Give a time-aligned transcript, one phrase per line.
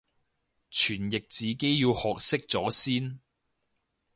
[0.71, 3.19] 傳譯自己要學識咗先